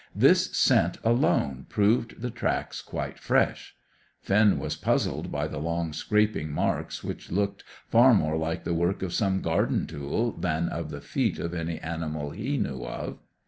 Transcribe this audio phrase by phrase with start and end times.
[0.15, 3.75] This scent alone proved the tracks quite fresh.
[4.19, 9.03] Finn was puzzled by the long, scraping marks, which looked far more like the work
[9.03, 13.19] of some garden tool than of the feet of any animal he knew of.